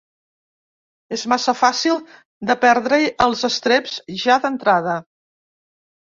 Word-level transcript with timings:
És 1.17 1.25
massa 1.33 1.53
fàcil 1.57 1.99
de 2.51 2.55
perdre-hi 2.63 3.11
els 3.25 3.43
estreps 3.49 3.99
ja 4.23 4.39
d'entrada. 4.47 4.97